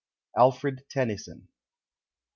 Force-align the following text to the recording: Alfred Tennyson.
Alfred 0.35 0.83
Tennyson. 0.89 1.47